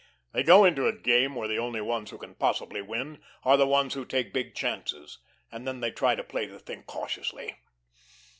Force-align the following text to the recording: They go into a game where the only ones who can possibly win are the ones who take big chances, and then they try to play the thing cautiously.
They 0.31 0.41
go 0.41 0.65
into 0.65 0.87
a 0.87 0.97
game 0.97 1.35
where 1.35 1.47
the 1.47 1.59
only 1.59 1.79
ones 1.79 2.09
who 2.09 2.17
can 2.17 2.33
possibly 2.33 2.81
win 2.81 3.21
are 3.43 3.55
the 3.55 3.67
ones 3.67 3.93
who 3.93 4.03
take 4.03 4.33
big 4.33 4.55
chances, 4.55 5.19
and 5.51 5.67
then 5.67 5.79
they 5.79 5.91
try 5.91 6.15
to 6.15 6.23
play 6.23 6.47
the 6.47 6.57
thing 6.57 6.81
cautiously. 6.85 7.53